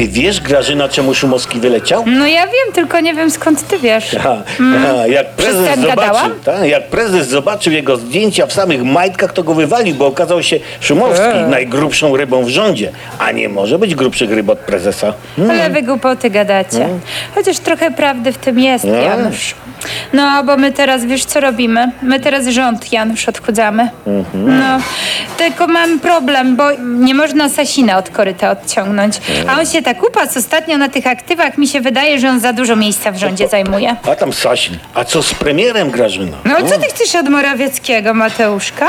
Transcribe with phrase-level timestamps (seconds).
[0.00, 2.04] Ty wiesz, Grażyna, czemu Szumowski wyleciał?
[2.06, 4.16] No ja wiem, tylko nie wiem skąd ty wiesz.
[4.24, 4.36] A,
[5.02, 9.54] a, jak prezes zobaczył, ta, jak prezes zobaczył jego zdjęcia w samych majtkach, to go
[9.54, 11.50] wywalił, bo okazał się Szumowski Eee.
[11.50, 12.92] najgrubszą rybą w rządzie.
[13.18, 15.12] A nie może być grubszych ryb od prezesa.
[15.50, 16.88] Ale wy głupoty gadacie.
[17.34, 18.94] Chociaż trochę prawdy w tym jest, No.
[18.94, 19.54] Janusz.
[20.12, 21.92] No, bo my teraz, wiesz co robimy?
[22.02, 23.88] My teraz rząd, Janusz, odchudzamy.
[24.34, 24.78] No,
[25.38, 29.20] tylko mam problem, bo nie można Sasina od koryta odciągnąć.
[29.48, 31.58] A on się tak upadł ostatnio na tych aktywach.
[31.58, 33.96] Mi się wydaje, że on za dużo miejsca w rządzie zajmuje.
[34.10, 34.78] A tam Sasin.
[34.94, 36.36] A co z premierem, Grażyna?
[36.44, 38.88] No, co ty chcesz od Morawieckiego, Mateuszka?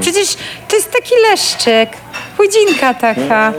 [0.00, 0.36] Przecież
[0.68, 1.90] to jest taki leszczyk.
[2.36, 3.52] Chudzinka taka.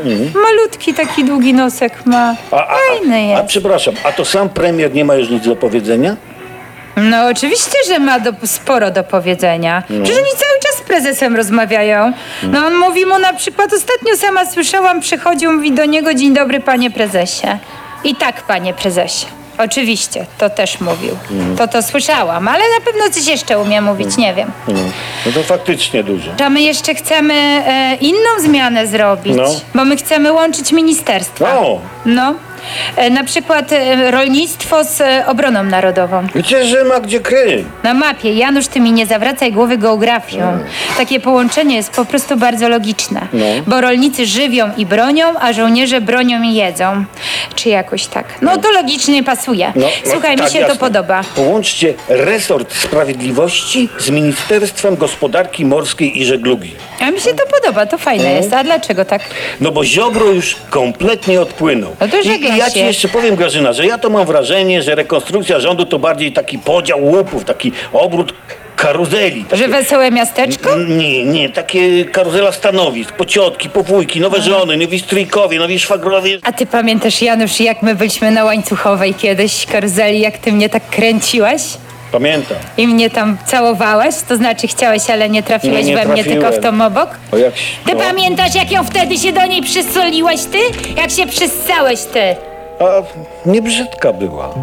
[0.43, 2.35] Malutki taki długi nosek ma.
[2.51, 3.47] A, a, Fajny a, a jest.
[3.47, 6.15] przepraszam, a to sam premier nie ma już nic do powiedzenia?
[6.97, 9.83] No oczywiście, że ma do, sporo do powiedzenia.
[9.87, 12.13] Przecież oni cały czas prezesem rozmawiają.
[12.43, 16.59] No on mówi mu na przykład, ostatnio sama słyszałam, przychodził, mówi do niego, dzień dobry
[16.59, 17.47] panie prezesie.
[18.03, 19.25] I tak panie prezesie.
[19.57, 21.17] Oczywiście, to też mówił.
[21.57, 24.51] To to słyszałam, ale na pewno coś jeszcze umie mówić, nie wiem.
[25.25, 26.31] No to faktycznie dużo.
[26.45, 29.45] A my jeszcze chcemy e, inną zmianę zrobić, No.
[29.75, 31.59] bo my chcemy łączyć ministerstwa.
[31.59, 31.79] O!
[32.05, 32.35] No.
[32.95, 36.27] E, na przykład e, rolnictwo z e, obroną narodową.
[36.35, 37.65] Wiecie, że ma gdzie kryć.
[37.83, 40.59] Na mapie, Janusz, ty mi nie zawracaj głowy geografią.
[40.97, 43.21] Takie połączenie jest po prostu bardzo logiczne.
[43.33, 43.45] No.
[43.67, 47.05] Bo rolnicy żywią i bronią, a żołnierze bronią i jedzą.
[47.55, 48.25] Czy jakoś tak.
[48.41, 49.73] No to logicznie pasuje.
[49.75, 50.79] No, Słuchaj, no, mi tak, się to jasne.
[50.79, 51.21] podoba.
[51.35, 56.75] Połączcie resort sprawiedliwości z Ministerstwem Gospodarki Morskiej i Żeglugi.
[57.01, 58.53] A mi się to podoba, to fajne jest.
[58.53, 59.21] A dlaczego tak?
[59.61, 61.95] No bo Ziobro już kompletnie odpłynął.
[61.99, 64.83] No to I, żegla I ja ci jeszcze powiem, Grażyna, że ja to mam wrażenie,
[64.83, 68.33] że rekonstrukcja rządu to bardziej taki podział łupów, taki obrót
[68.75, 69.45] karuzeli.
[69.51, 70.69] Że wesołe miasteczko?
[70.77, 76.39] Nie, nie, takie karuzela stanowisk, pociotki, powójki, nowe żony, nowi stryjkowie, nowi szwagrowie.
[76.43, 80.89] A ty pamiętasz, Janusz, jak my byliśmy na łańcuchowej kiedyś, karuzeli, jak ty mnie tak
[80.89, 81.61] kręciłeś?
[82.11, 82.57] Pamiętam.
[82.77, 84.15] I mnie tam całowałeś?
[84.27, 87.09] To znaczy chciałeś, ale nie trafiłeś Nie, nie we mnie, tylko w tą obok?
[87.31, 87.53] O jak...
[87.85, 87.99] Ty no.
[87.99, 90.57] pamiętasz, jak ją wtedy się do niej przysoliłeś, ty?
[90.97, 92.35] Jak się przyssałeś, ty?
[92.79, 92.85] A
[93.49, 94.53] nie brzydka była.